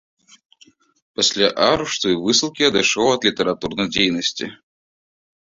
[1.19, 4.45] Пасля арышту і высылкі адышоў ад літаратурнай дзейнасці.